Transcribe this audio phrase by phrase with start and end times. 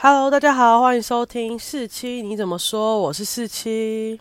[0.00, 3.00] Hello，大家好，欢迎收听四七，你怎么说？
[3.00, 4.20] 我是四七。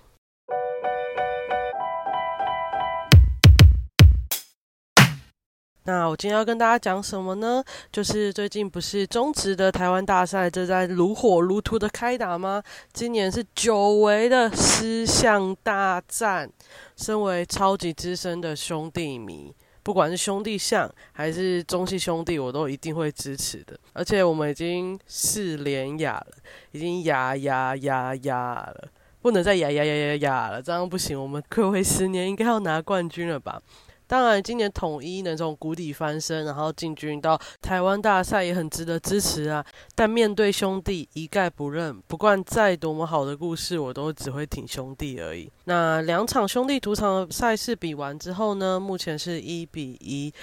[5.83, 7.63] 那我今天要跟大家讲什么呢？
[7.91, 12.63] 就是最近不是中职的台湾大赛正在如火如荼的开打吗？
[12.91, 16.49] 今年是久违的狮象大战。
[16.95, 19.53] 身为超级资深的兄弟迷，
[19.87, 23.79] 不管是兄弟相还是中戏兄弟，我都一定会支持的。
[23.93, 26.35] 而且我们已经四连雅了，
[26.73, 28.89] 已经雅雅雅雅了，
[29.21, 31.17] 不能再雅雅雅雅雅了，这样不行。
[31.17, 33.61] 我们暌违十年，应该要拿冠军了吧？
[34.07, 39.63] 当然，今年统一能从谷底翻身，然后进军到台湾大赛也很值得支持啊。
[39.93, 45.51] 但面对兄弟一概不认，不管再多么好的故事，我都只会挺兄弟而已。
[45.65, 48.79] 那两场兄弟主场的赛事比完之后呢？
[48.79, 50.33] 目前是一比一。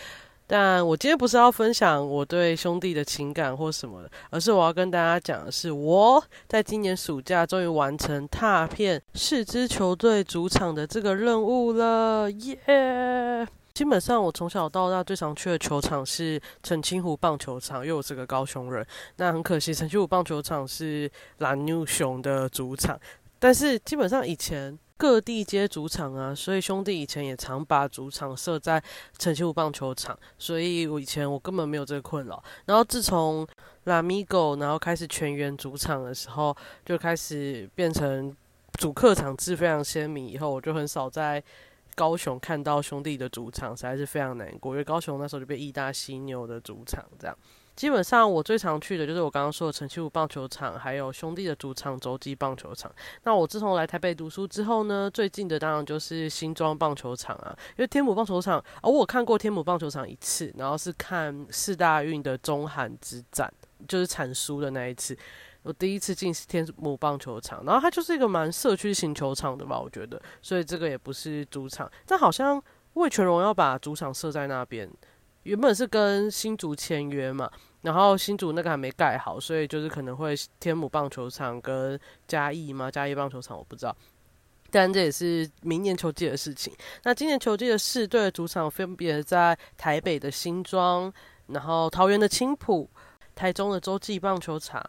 [0.47, 13.49] 但我今天不是要分享我对兄弟的情感或什么的，而是我要跟大家讲的是，我在今年暑假终于完成踏遍四支球队主场的这个任务了，耶！
[13.75, 18.87] 基本上我从小到大最常去的球场是澄清湖棒球场，因为我是个高雄人。
[19.17, 22.97] 那很可惜，澄清湖棒球场是蓝牛熊的主场，
[23.41, 24.79] 但是基本上以前。
[24.97, 28.81] 各地接主场啊，所以兄弟以前也常把主场设在
[29.19, 32.43] 澄清湖棒球场，所以我以前我根本没有这个困扰。
[32.67, 33.47] 然后自从
[33.85, 38.35] 拉米狗然后开始全员主场的时候，就开始变成
[38.79, 40.29] 主客场制非常鲜明。
[40.29, 41.43] 以后我就很少在
[41.95, 47.37] 高雄看到兄弟的主场，实在是非常难过，因为高雄那时候就被义大犀牛的主场这样。
[47.77, 52.89] 基本上我最常去的就是我刚刚说的城七五棒球场，还有兄弟的主场洲际棒球场。
[53.25, 57.57] 那我自从来台北读书之后呢，最近的当然就是新庄棒球场啊。
[57.71, 63.53] 因为天母棒球场，哦，我看过天母棒球场一次，然后是看四大运的中韩之战，
[63.89, 65.19] 就是产书的那一次。
[65.65, 70.23] 我第一次进天母棒球场，然后它就是一个蛮社区型球场的吧，我觉得。
[70.41, 72.63] 所以这个也不是主场，但好像
[72.93, 74.89] 魏全荣要把主场设在那边。
[75.45, 77.51] 原本是跟新竹签约嘛，
[77.83, 83.95] 然后新竹那个还没盖好，所以就是可能会天母棒球场跟嘉义嘛，嘉义棒球场我不知道，
[84.71, 86.75] 但这也是明年球季的事情。
[87.03, 91.13] 那今年球季的四队主场分别在台北的新庄，
[91.49, 92.89] 然后桃园的青浦，
[93.35, 94.83] 台中的洲际棒球场，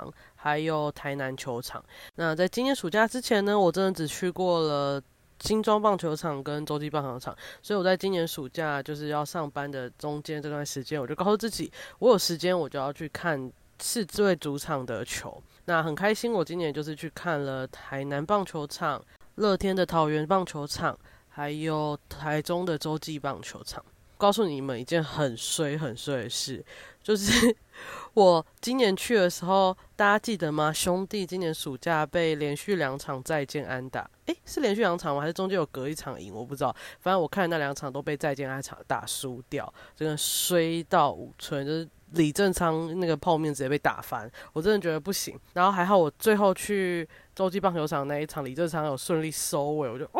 [0.46, 1.84] 还有台南球场。
[2.14, 5.02] 那在今年暑假之前呢，我真的只去过了。
[5.42, 11.70] 新庄棒球场跟洲际棒球场，所以我在今年暑假就是要上班的中间这段时间，我就告诉自己，
[12.00, 13.52] 我有时间我就要去看
[13.84, 15.44] 是这位主场的球。
[15.66, 19.04] 那很开心，我今年就是去看了台南棒球场、
[19.36, 23.84] 乐天的桃园棒球场，还有台中的洲际棒球场。
[24.18, 26.64] 告诉你们一件很衰很衰的事，
[27.06, 27.56] 就是
[28.16, 30.74] 我今年去的时候，大家记得吗？
[30.74, 35.22] 兄弟今年暑假被连续两场再见安打，诶，是连续两场吗？
[35.22, 36.34] 还是中间有隔一场赢？
[36.34, 36.76] 我不知道。
[37.00, 45.40] 反正我看那两场都被再见安场打输掉，真的衰到五村，就是李正昌那个泡面直接被打翻，我真的觉得不行。
[45.54, 50.20] 然后还好我最后去洲际棒球场那一场，李正昌有顺利收尾，我就哦。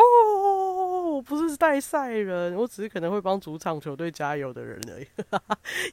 [1.15, 5.07] 我不是代赛人，我只是可能会帮主场球队加油的人而已，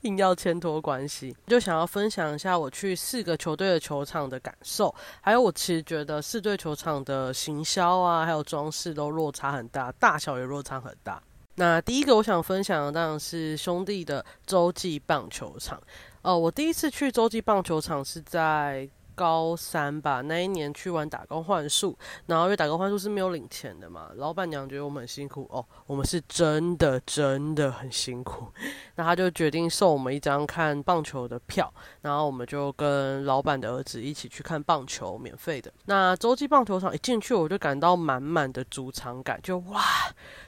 [0.03, 11.23] 硬要牵拖关系，就想要分享一下我去四个球队的球场的感受，还有我其实觉得四队球场的行销啊，还有装饰都落差很大，大小也落差很大。
[11.55, 15.81] 那第一个我想分享的当然是兄弟的洲际棒球场，
[16.23, 18.89] 哦，我第一次去洲际棒球场是在。
[19.23, 21.97] 高三吧，那一年去玩打工换数，
[22.27, 28.49] 然后因为打工换数是没有领钱的嘛，老板娘觉得我们很辛苦哦，我们是真的真的很辛苦，
[28.97, 35.73] 那他就决定送我们一张看棒球的票，然后我们就跟老板的儿子一起去看棒球，免费的。
[35.85, 39.81] 那洲际棒球场一进去，我就感到满满的主场感，就哇，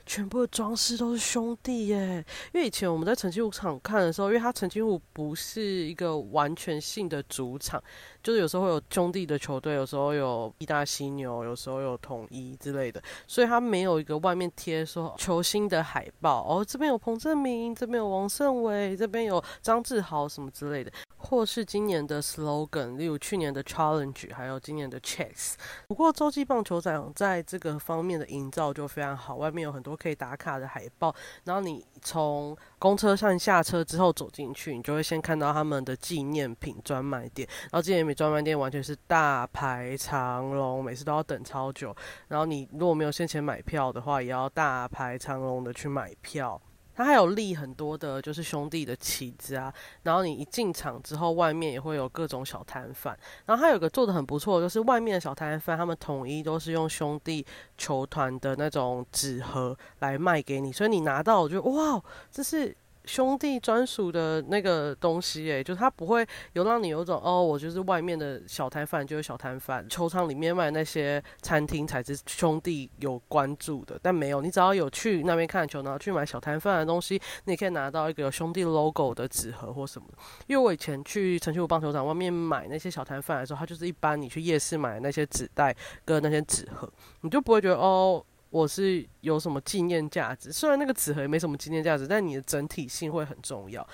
[0.07, 2.25] 全部的装饰都是兄弟耶。
[2.53, 7.83] 因为以前我们在澄清湖场看的时候，因为它澄清湖不是一个完全性的主场。
[8.23, 20.91] 就是有时候会有兄弟的球队，有时候有义大犀牛，有时候有统一之类的，所以他没有一个外面贴说球星的海报哦，这边有彭正明，这边有王胜伟，这边有张志豪什么之类的。
[21.19, 25.55] 或是今年的 slogan，例如去年的 challenge，还有今年的 checks。
[25.89, 31.15] 不过洲际棒球场在这个方面的营造就非常好，外面有很多可以打卡的海报。
[31.45, 37.49] 然后你从公车上下车之后走进去，你就会先看到他们的纪念品专卖店。
[37.65, 41.95] 然后纪念品专卖店完全是大排长龙，每次都要等超久。
[42.29, 46.61] 然后你如果没有先前买票的话，也要大排长龙的去买票。
[46.95, 49.73] 它还有立很多的，就是兄弟的旗子啊。
[50.03, 53.19] 然后你一进场之后，外面也会有各种小摊贩。
[53.47, 57.45] 然后它有个做的很不错，就是外面的小摊贩，他们统一都是用兄弟
[57.77, 62.77] 球团的那种纸盒来卖给你，所以你拿到，我觉得哇，这是。
[63.05, 69.87] 兄弟专属的那个东西，诶，就是它不会有让你有种哦，我就是外面的小摊贩，就是小摊贩。
[69.89, 80.09] 球场里面卖那些餐厅才是兄弟有关注的，但没有，你只要有去那边看球，然后去买小摊贩的东西，你也可以拿到一个有兄弟 logo 的纸盒或什么。
[80.47, 85.75] 因为我以前去城区五棒球场外面买那些小摊贩的时候，它就是一般你去夜市买那些纸袋
[86.05, 86.91] 跟那些纸盒，
[87.21, 88.25] 你就不会觉得哦。
[88.55, 90.53] 我是有什么纪念价值？
[90.53, 93.85] 虽然那个纸盒也没什么纪念价值，但你的整体性会很重要。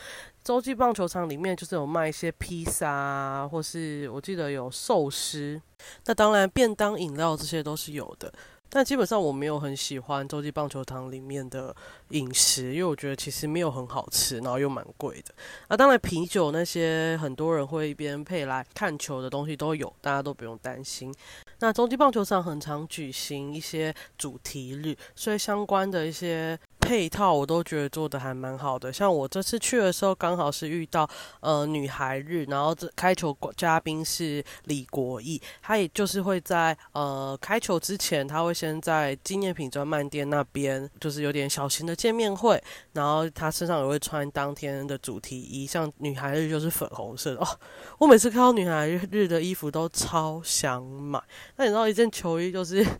[0.45, 5.59] 洲际棒球场里面就是有卖一些披萨，或是我记得有寿司。
[6.05, 8.31] 那当然，便当、饮料这些都是有的。
[8.71, 11.75] 但基本上我没有很喜欢洲际棒球场里面的
[12.11, 15.35] 饮食，因为我觉得其实没有很好吃，然后又蛮贵的。
[15.69, 21.15] 那当然，啤酒那些很多人会一边配来看球的东西都有，大家都不用担心。
[21.59, 26.59] 那中际棒球场很常举行一些主题日，所以相关的一些。
[26.81, 31.09] 配套我都觉得做的还蛮好的，像我这次去的时候，刚好是遇到
[31.41, 42.62] 呃女孩日，然后这开球嘉宾是李国义，他也就是会在呃开球之前，他会先在纪念品专卖店那边，就是有点小型的见面会，
[42.93, 47.49] 然后他身上也会穿当天的主题衣，像女孩日就是粉红色的哦，
[47.99, 51.19] 我每次看到女孩日的衣服都超想买，
[51.57, 52.85] 那你知道一件球衣就是。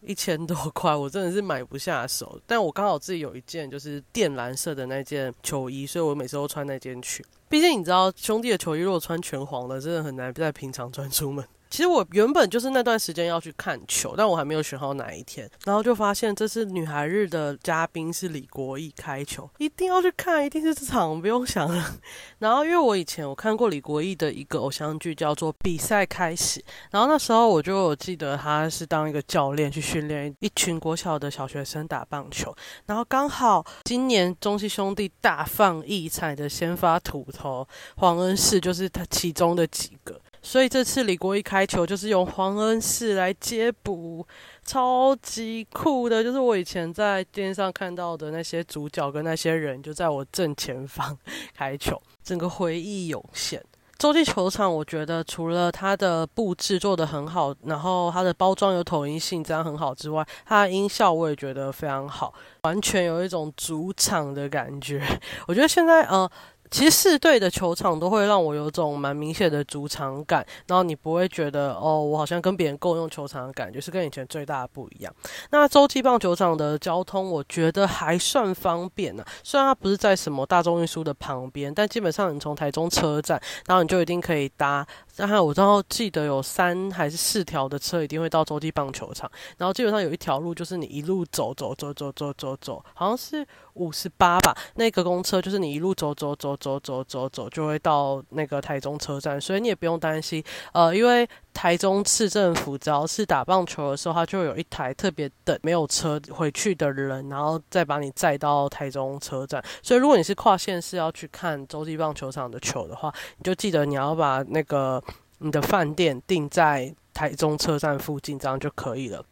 [0.00, 2.40] 一千多块，我真的是买不下手。
[2.46, 7.26] 但我刚好自己有一件就是靛蓝色的那件球衣，所以我每次都穿那件去。
[7.48, 11.44] 毕竟你知道，兄弟的球衣如果穿全黄的，真的很难在平常穿出门。
[11.70, 21.96] 其实我原本就是那段时间要去看球，但我还没有选好哪一天，然后就发现这次女孩日的嘉宾是李国义开球，一定要去看，一定是这场，不用想了。
[22.38, 26.60] 然后因为我以前我看过李国义的一个偶像剧叫做《比赛开始》，
[26.90, 32.54] 然后那时候我就记得他是当一个教练去训练一群国小的小学生打棒球，
[32.86, 37.66] 然后刚好今年中西兄弟大放异彩的先发土头
[37.96, 40.20] 黄恩世就是他其中的几个。
[40.42, 44.26] 所以这次李国一开球就是用黄恩世来接补，
[44.64, 51.16] 超级酷的，就是我以前在电视上看到的那些主角跟那些人就在我正前方
[51.54, 53.62] 开球，整个回忆涌现。
[53.98, 62.32] 洲际球场我觉得除了它的布置做得很好，然后它的包装有统一性，这样很好之外，它的音效我也觉得非常好，
[62.62, 65.02] 完全有一种主场的感觉。
[65.48, 66.30] 我觉得现在呃。
[66.70, 75.14] 其实四队的球场都会让我有种蛮明显的主场感，然后你不会觉得哦，我好像跟别人共用球场的感觉是跟以前最大的不一样。
[75.50, 79.24] 那洲际棒球场的交通，我觉得还算方便呢。
[79.42, 84.86] 虽然它不是在什么大众运输的旁边，但基本上你从台中车站，然后你就一定可以搭。
[85.18, 100.42] 然后我知道记得有三还是四条的车一定会到洲际棒球场，然后基本上有一条路就是你一路走走走走走走走，好像是五十八吧，那个公车就是你一路走走走走走走走就会到那个台中车站，所以你也不用担心，
[100.72, 101.28] 呃，因为。
[101.58, 109.60] 台中市政府只要是打棒球的时候，他就有一台特别等没有车回去的人，然后再把你载到台中车站。
[109.82, 115.02] 所以如果你是跨县市要去看洲际棒球场的球的话，你就记得你要把那个
[115.38, 119.24] 你的饭店定在台中车站附近，这样就可以了。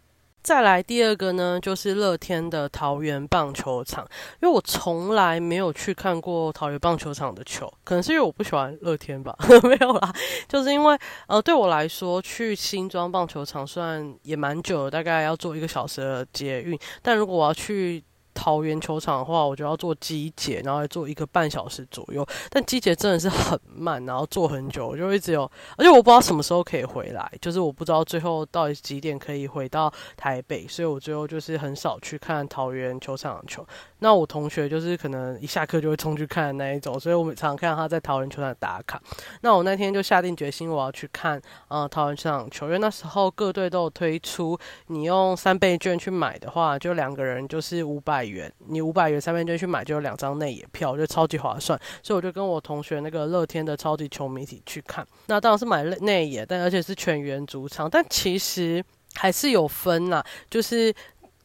[0.46, 4.06] 再来第二个呢，就是乐天的桃园棒球场，
[4.40, 9.36] 因为我从来没有去看过桃园棒球场的球，可能是因为我不喜欢乐天吧，
[9.68, 10.14] 没有啦，
[10.48, 18.04] 就是因为呃，对我来说去新庄棒球场算也蛮久，大概要坐一个小时的捷运，但如果我要去。
[18.36, 22.24] 桃园球场的话，我就要坐机捷，然后坐一个半小时左右。
[22.50, 33.66] 但机捷真的是很慢，然后坐很久，我就一直有，而且我不知道什么时候可以回来，就是我不知道最后到底几点可以回到台北，所以我最后就是很少去看桃园球场的球。
[34.00, 39.00] 那我同学就是可能一下课就会冲去看那一种，所以我们常常看到他在桃园球场打卡。
[39.40, 51.78] 那我那天就下定决心，我要去看呃桃园球场球，因为那时候各队都有推出，你用三倍券去买的话，就两个人就是五百元，你五百元三面券去买就有两张内野票，就超级划算。
[52.02, 55.06] 所以我就跟我同学那个乐天的超级球迷一起去看。
[55.26, 60.94] 那当然是买内内野，但而且是全员主场，但其实还是有分呐，就是。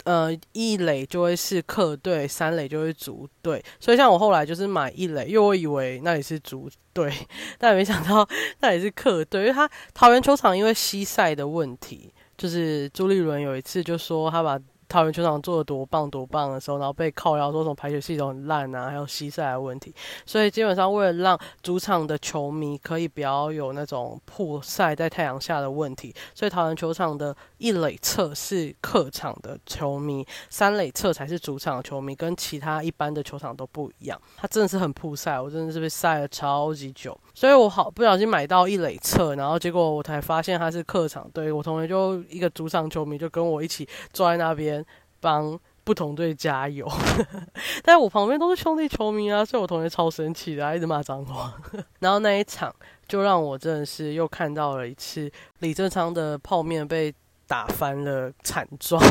[0.03, 3.63] 呃，一垒就会是客队，三垒就会主队。
[3.79, 7.13] 所以像我后来就是买一垒，因为我以为那里是主队，
[7.59, 8.27] 但没想到
[8.61, 9.41] 那里是客队。
[9.41, 14.59] 因为他桃园球场因为西赛的问题，就是朱立伦有一次就说他把
[14.91, 19.95] 桃园球场做的多棒多棒的时候，然后被靠腰说什么排水系统很烂啊，还有西晒的问题。
[20.25, 34.21] 所以基本上为了让主场的球迷可以不要有那种曝晒在太阳下的问题，所以桃园球场的一垒侧是客场的球迷，三垒侧才是主场的球迷，跟其他一般的球场都不一样。
[34.35, 37.17] 它真的是很曝晒，我真的是被晒了超级久。
[37.33, 41.29] 所以我好不小心买到一垒侧，然后结果我才发现它是客场。
[41.33, 44.80] 对我同学就一个主场球迷就跟我一起坐在那边
[45.21, 46.85] 帮不同队加油，
[47.83, 51.53] 但我旁边都是兄弟球迷啊，所以我同学超生气的，一直骂脏话。
[51.99, 52.75] 然后那一场
[53.07, 57.13] 就让我真的是又看到了一次李正昌的泡面被
[57.47, 59.01] 打翻了惨状，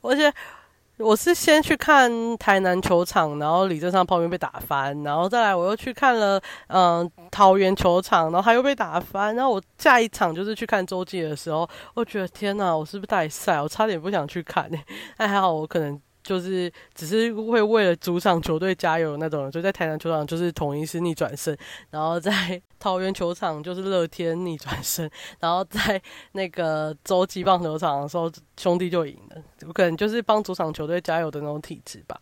[0.00, 0.32] 而且。
[0.98, 13.62] 我是先去看台南球场，然后李正昌泡面被打翻，然后再来我又去看了嗯桃园球场，然后他又被打翻，然后我下一场就是去看周记的时候，我觉得天哪，我是不是太晒？
[13.62, 14.78] 我差点不想去看呢。
[15.18, 16.00] 哎，还好我可能。
[16.28, 21.56] 就是只是会为了主场球队加油那种就，在台南球场就是统一是逆转胜，
[21.88, 25.08] 然后在桃园球场就是乐天逆转胜，
[25.40, 25.98] 然后在
[26.32, 32.20] 那个洲际棒球场的时候兄弟就赢了，我可能就是帮主场球队加油的那种体质吧。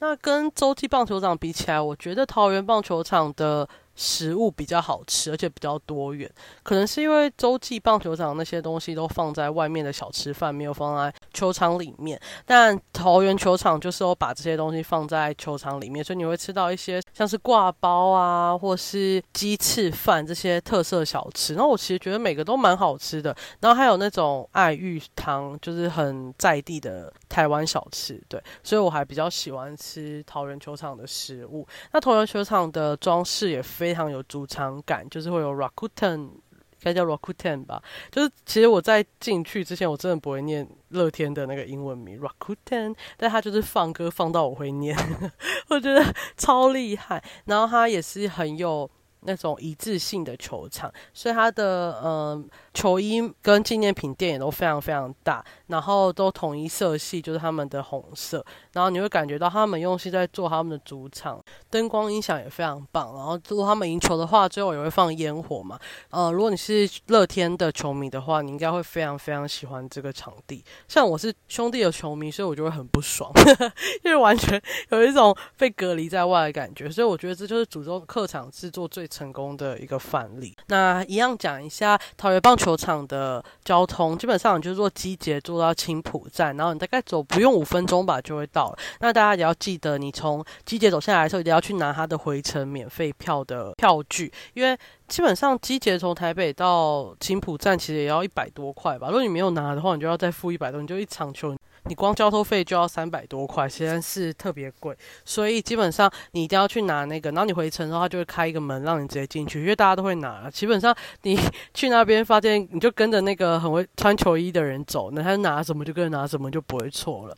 [0.00, 3.68] 那跟洲际棒球场比起来，我觉得桃园棒球场的。
[3.96, 6.30] 食物比较好吃，而且比较多元，
[6.62, 12.20] 可能是因为洲际棒球场那些东西都放在外面的小吃饭，没有放在球场里面。
[12.44, 21.54] 但桃园球场就是有把这些东西放在球场里面，所以你会吃到一些像是挂包啊，或是鸡翅饭这些特色小吃。
[21.54, 23.34] 然后我其实觉得每个都蛮好吃的。
[23.60, 31.66] 然后还有那种爱玉汤，就是很在地的台湾小吃，对，所以我还比较喜欢吃桃园球场的食物。
[31.92, 33.94] 那桃园球场的装饰也非。
[33.94, 36.40] 常有主场感，就是会有 Rakuten，应
[36.80, 37.80] 该叫 Rakuten 吧。
[38.10, 44.96] 就是其实我在进去之前，我真的不会念乐天的那个英文名 Rakuten，但他就是放歌放到我会念，
[45.70, 47.22] 我觉得超厉害。
[47.44, 48.90] 然后他也是很有
[49.24, 52.44] 那种一致性的球场，所以他的呃。
[52.74, 58.44] 球衣跟纪念品店也都非常非常大，然后都统一色系，就是他们的红色。
[58.72, 61.40] 然后你会感觉到他们用心在做他们的主场，
[61.70, 63.14] 灯光音响也非常棒。
[63.14, 65.78] 然后如果他们赢球的话，最后也会放烟火嘛。
[66.10, 70.64] 呃，如果你是乐天的球迷的话，你应该会非常非常喜欢这个场地。
[70.88, 73.30] 像我是兄弟的球迷，所以我就会很不爽，
[74.02, 76.90] 因为完全有一种被隔离在外的感觉。
[76.90, 80.54] 所以我觉得这就是主州客场制作最成功的一个范例。
[80.66, 82.74] 那一样讲一下桃园棒球。
[82.76, 88.78] 场的交通基本上就是坐机捷坐到青浦站，然后你大概走不用五分钟吧就会到了。
[88.98, 99.06] 那大家也要记得，你从机捷走下来的时候，一定要去拿它的回程免费票的票据，因为基本上机捷从台北到青浦站其实也要一百多块吧。
[99.06, 101.54] 如果你没有拿的话，你就要再付一百多，你就一场球。
[101.86, 110.50] 你光交通费就要三百多块，实在是特别贵，所以基本上你一定要去拿那个，然后你回程的话就会开一个门让你直接进去，因为大家都会拿。
[110.50, 111.38] 基本上你
[111.74, 117.36] 去那边发现，你就跟着那个很会穿球衣的人走，那他拿什么就跟着拿什么，就不会错了。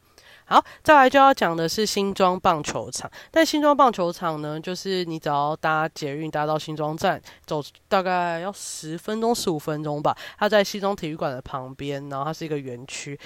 [0.48, 10.16] 好，再来就要讲的是新庄棒球场，但新庄棒球场呢，就是你只要搭捷运搭到新庄站，走大概要十分钟十五分钟吧。
[10.38, 13.18] 它在西中体育馆的旁边，然后它是一个园区。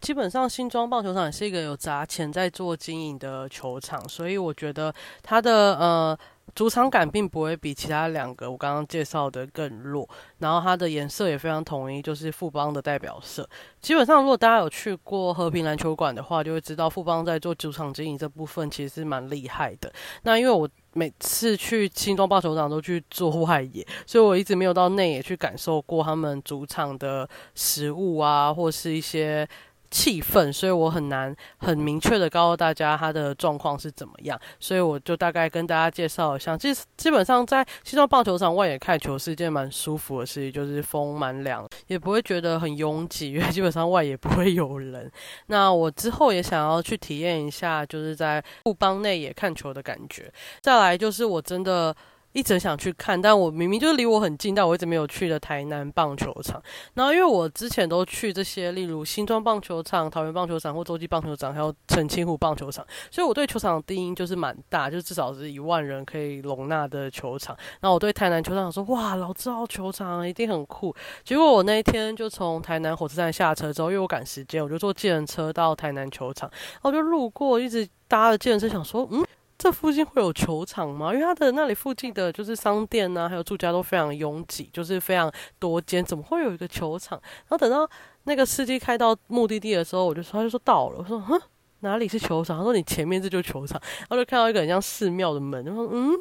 [0.00, 6.18] 基本上新庄棒球场也是一个有砸钱在做经营的球场，所以我觉得它的呃
[6.54, 10.08] 主场感并不会比其他两个我刚刚介绍的更弱。
[10.38, 13.48] 然后它的颜色也非常统一，就是富邦的代表色。
[13.80, 19.92] 基本上如果大家有去过和平篮球馆的话，就会知道富邦在做主场经营这部分其实是蛮厉害的。
[20.22, 29.46] 那因为我每次去新庄棒球场都去做外野， 所以我一直没有到内野去感受过他们主场的食物啊，或是一些。
[29.90, 36.56] 气氛，所以我很难很明确的告诉大家他的状况是怎么样，所以我就大概跟大家介绍一下。
[36.56, 45.10] 其实基本上在西装棒球场外野看球是一件蛮舒服的事情，就是风蛮凉，也不会觉得很拥挤， 因为基本上外野不会有人。
[45.46, 50.32] 那我之后也想要去体验一下，就是在布邦内野看球的感觉。
[50.60, 51.94] 再来就是我真的。
[52.36, 56.62] 一直想去看，但我明明就是离我很近，但我一直没有去的台南棒球场。
[56.92, 67.56] 然后因为我之前都去这些，例如新庄棒球场、桃园棒球场或洲际棒球场，还有澄清湖棒球场，所以我对球场的定义就是蛮大，就至少是一万人可以容纳的球场。
[67.80, 79.24] 然后我对台南球场说：“哇，老字号球场一定很酷。”结果我那一天就从台南火车站下车之后，因为我赶时间，我就坐计程车到台南球场，然后就路过，一直搭着计程车，想说：“嗯。”
[79.58, 81.12] 这附近会有球场吗？
[81.12, 87.20] 因为他的那里附近的就是商店呐，还有住家都非常拥挤，就是非常多间，怎么会有一个球场？
[87.48, 87.88] 然后等到
[88.24, 91.40] 那个司机开到目的地的时候，我就说，他就说到了，我说，哼。
[91.80, 92.58] 哪里是球场？
[92.58, 96.12] 他说你前面这就球场，然后就看到一个很像寺庙的门，他说嗯，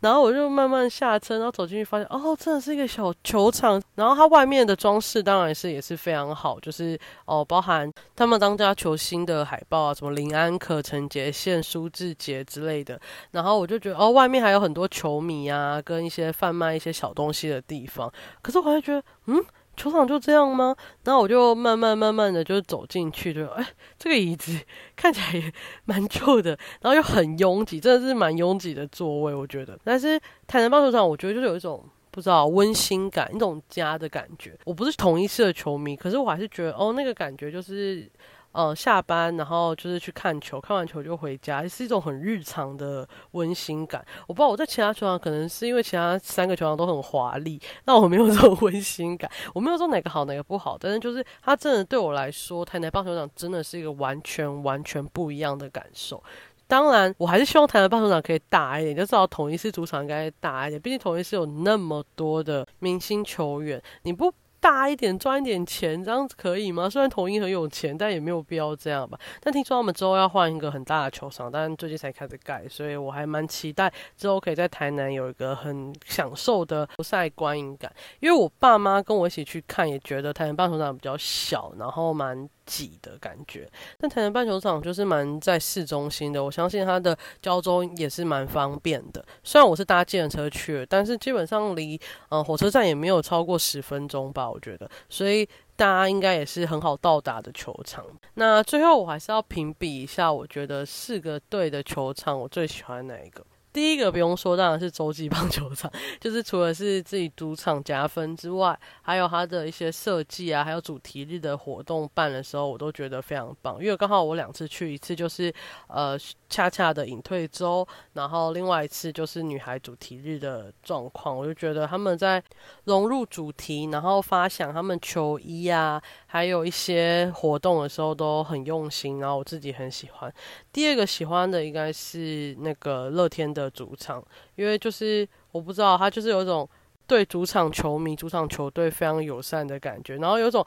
[0.00, 3.82] 然后我就慢慢下车，然后走进去发现哦，真的是一个小球场。
[3.94, 13.00] 然后它外面的装饰当然是也是非常好，就是哦，包含他们当家球星的海报啊，什么林安可、陈杰宪、苏志杰之类的。
[13.32, 18.10] 然后我就觉得哦，外面还有很多球迷啊，跟一些贩卖一些小东西的地方。
[18.40, 19.44] 可是我还觉得嗯。
[19.80, 20.76] 球场就这样吗？
[21.04, 23.66] 然后我就慢慢慢慢的就走进去，就哎，
[23.98, 24.60] 这个椅子
[24.94, 25.52] 看起来也
[25.86, 26.50] 蛮旧的，
[26.82, 29.78] 然后又很拥挤，真的是蛮拥挤的座位，我觉得。
[29.82, 34.54] 但是台南棒球场，我觉得就是有一种不知道温馨感，一种家的感觉。
[34.66, 38.06] 我不是同一次的球迷，可是我还是觉得哦，那个感觉就是。
[38.52, 44.04] 呃，下班然后就是去看球，看完球就回家，是一种很日常的温馨感。
[44.26, 49.30] 我不知道我在其他球场，可能是因为其他三个球场都很华丽，那我没有这种温馨感。
[49.54, 56.20] 我没有说哪个好哪个不好，但是就是它真的对我来说，台南棒球场真的是一个完全完全不一样的感受。
[56.66, 60.82] 当然，我还是希望台南棒球场可以大一点，就至少统一是主场应该大一点。
[60.82, 64.32] 毕竟统一是有那么多的明星球员，你不。
[64.60, 66.88] 大一点赚一点钱，这样子可以吗？
[66.88, 69.18] 虽然统一很有钱，但也没有必要这样吧。
[69.40, 77.92] 但听说他们之后要换一个很大的球场，但最近才开始盖，所以我还蛮期待之后可以在台南有一个很享受的球赛观影感。
[78.20, 82.48] 因为我爸妈跟我一起去看，也觉得台南棒球场比较小，然后蛮。
[82.70, 89.24] 挤的感觉，但台南棒球场就是蛮在市中心的，我相信它的交通也是蛮方便的。
[89.42, 98.06] 虽然我是搭计程车去，但是基本上离呃火车站也没有超过十分钟吧，我觉得，所以大家应该也是很好到达的球场。
[98.34, 103.44] 那最后我还是要评比一下，我觉得四个队的球场，我最喜欢哪一个？
[103.72, 105.90] 第一个不用说，当然是洲际棒球场。
[106.20, 113.82] 就是除了是自己主场加分之外，还有它的一些设计啊，还有主题日的活动办的时候，我都觉得非常棒。
[113.82, 115.52] 因为刚好我两次去，一次就是
[115.86, 122.42] 呃恰恰的隐退周，然后另外一次就是女孩主题日的状况，我就觉得他们在
[122.84, 130.32] 融入主题，然后发想他们球衣啊，还有一些活动的时候都很用心，然后我自己很喜欢。
[130.72, 133.68] 第二个喜欢的应该是那个乐天的。
[133.70, 134.22] 主场，
[134.56, 136.68] 因为就是我不知道，他就是有一种
[137.06, 140.64] 对主场球迷、主场球队非常友善的感觉，然后有种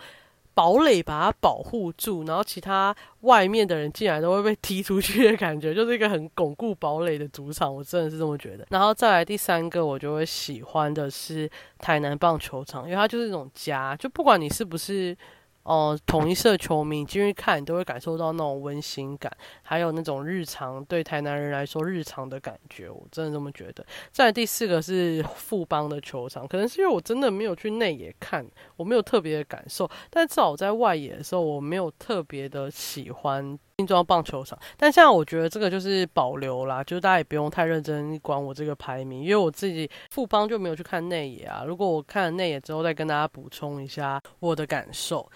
[0.54, 8.66] 堡垒把它保护住，然后其他外面的人进来都会被踢出去的感觉， 就是一个很巩固堡垒的主场，我真的是这么觉得。
[8.70, 15.16] 然后再来第三个，我就会喜欢的是台南棒球场，因为它就是一种家，就不管你是不是。
[15.64, 23.86] 哦，同一社球迷进去看，你都会感受到那种温馨感，还有那种日常对台南人来说日常的感觉，我真的这么觉得。
[24.12, 28.46] 再第四个是富邦的球场，可能是因为我真的没有去内野看，
[28.76, 34.60] 我没有特别的感受，但至少在外野的时候，我没有特别的喜欢新庄棒球场。
[34.76, 41.64] 但现在我觉得这个就是保留啦，就是大家也不用太认真管我这个排名，因为我自己富邦就没有去看内野啊。
[41.66, 45.30] 如果我看了内野之后，再跟大家补充一下我的感受。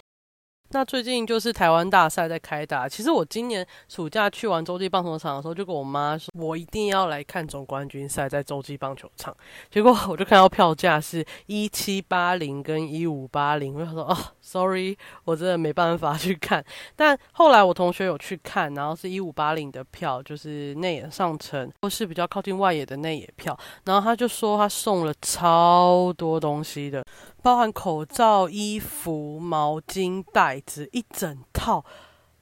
[0.70, 2.88] 那最近就是台湾大赛在开打。
[2.88, 9.36] 其实我今年暑假去完洲际棒球场的时候，就跟我妈说，我一定要来看总冠军赛在洲际棒球场。
[9.72, 16.64] 结果我就看到票价是一七八零跟一五八零，我就说哦，sorry，我真的没办法去看。
[16.96, 23.58] 但后来我同学有去看，然后是一五八零的票，就是内野上层或是比较靠近外野的内野票。
[23.86, 27.04] 然后他就说他送了超多东西的。
[27.48, 31.82] 包含口罩、衣服、毛巾、袋子一整套，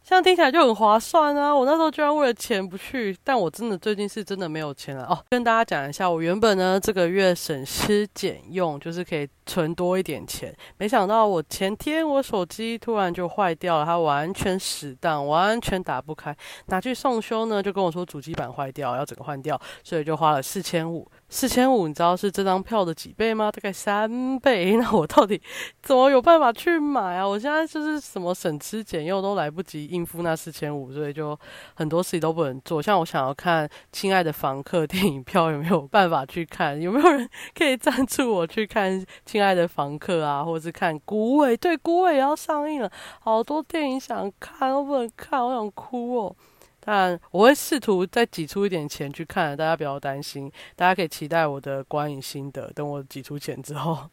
[0.03, 1.55] 这样听起来就很划算啊！
[1.55, 5.23] 我那时候居然为了钱不去，但我真的最近是真的没有钱了哦。
[5.29, 16.35] 跟大家讲一下，我原本呢这个月省吃俭用，就是可以存多一点钱，没想到我前天我手机突然就坏掉了，它完全死档，完全打不开，
[16.67, 21.09] 拿去送修呢，就跟我说主机板坏掉，要整个换掉，所以就花了四千五。
[21.27, 23.51] 四千五，你知道是这张票的几倍吗？
[23.51, 24.75] 大概三倍。
[24.77, 25.41] 那我到底
[25.81, 27.27] 怎么有办法去买啊？
[27.27, 31.37] 我现在就是什么省吃俭用都来不及应付那四千五，所以就
[31.73, 32.79] 很多事情都不能做。
[32.81, 36.79] 像我想要看《亲爱的房客》电影票，有没有办法去看？
[36.79, 37.27] 有没有人
[37.57, 39.01] 可以赞助我去看
[39.35, 40.41] 《亲爱的房客》啊？
[40.41, 41.57] 或者是看《孤味》？
[41.59, 46.33] 对，《孤味》也要上映了，好多电影想看都不能看，我想哭哦。
[46.79, 52.71] 但我会试图再挤出一点钱去看，大家不要担心，大家可以期待我的观影心得。
[52.73, 54.09] 等我挤出钱之后，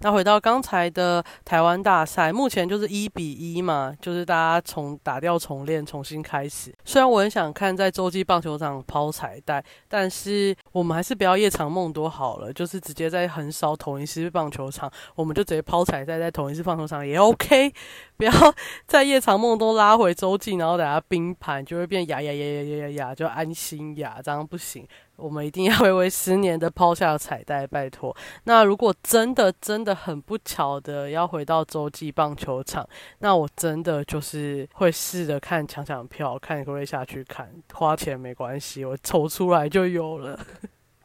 [0.00, 6.72] 那回到刚才的台湾大赛，目前就是一比一嘛，就是大家重打掉重练，重新开始。
[6.84, 17.72] 虽然我很想看在洲际棒球场抛彩带，但是我们还是不要夜长梦多好了，就是直接在横扫同一市棒球场，我们就直接抛彩带在同一市棒球场也 OK，
[18.16, 18.32] 不要
[18.86, 24.86] 在夜长梦都拉回洲际，然后等下冰盘就会变哑哑哑哑哑哑哑，就安心哑，这样不行。
[25.16, 28.14] 我们一定要为为十年的抛下彩带，拜托。
[28.44, 40.38] 那如果真的真的很不巧的要回到洲际棒球场，那我真的就是会试着看抢抢票，看可不可以下去看，花钱没关系，我抽出来就有了。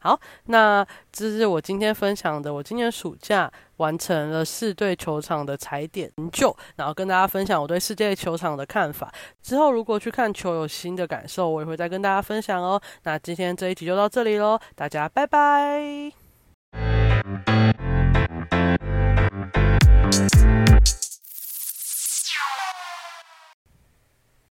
[0.02, 2.52] 好，那这是我今天分享的。
[2.52, 9.12] 我今年暑假完成了四对球场的踩点研究，然后跟大家分享我对世界球场的看法。
[9.40, 12.82] 之后如果去看球有新的感受，我也会再跟大家分享哦。
[13.04, 16.12] 那今天这一集就到这里喽，大家拜拜。